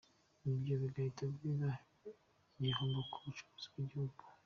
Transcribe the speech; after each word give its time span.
Ibyo 0.53 0.73
bigahita 0.81 1.23
biba 1.39 1.71
igihombo 2.57 2.99
ku 3.11 3.17
bucuruzi 3.23 3.67
bw’igihugu. 3.71 4.23